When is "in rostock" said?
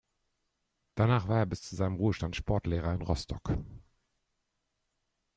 2.91-3.53